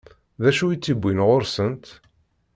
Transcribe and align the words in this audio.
D 0.41 0.43
acu 0.49 0.65
i 0.69 0.77
tt-iwwin 0.77 1.23
ɣur-sent? 1.27 1.85